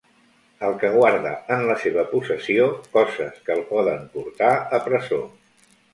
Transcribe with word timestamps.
El 0.67 0.71
que 0.83 0.89
guarda 0.93 1.33
en 1.57 1.65
la 1.71 1.75
seva 1.83 2.05
possessió 2.13 2.67
coses 2.97 3.39
que 3.45 3.55
el 3.57 3.61
poden 3.75 4.05
portar 4.17 4.51
a 4.79 4.81
presó. 4.89 5.21